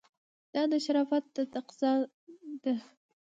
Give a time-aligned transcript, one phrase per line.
[0.53, 1.23] دا د شرافت
[1.55, 1.91] تقاضا
[2.63, 2.73] ده.